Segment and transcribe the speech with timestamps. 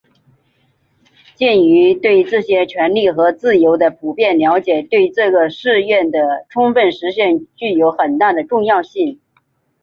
[1.35, 9.21] 鉴于对这些权利和自由的普遍了解对于这个誓愿的充分实现具有很大的重要性